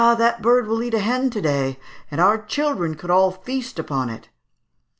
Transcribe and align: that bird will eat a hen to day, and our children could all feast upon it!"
that 0.17 0.41
bird 0.41 0.65
will 0.65 0.81
eat 0.81 0.95
a 0.95 0.99
hen 0.99 1.29
to 1.29 1.39
day, 1.41 1.77
and 2.09 2.19
our 2.19 2.43
children 2.45 2.95
could 2.95 3.11
all 3.11 3.29
feast 3.29 3.77
upon 3.77 4.09
it!" 4.09 4.29